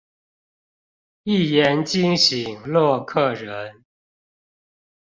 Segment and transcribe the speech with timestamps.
[1.21, 3.85] 一言驚醒洛克人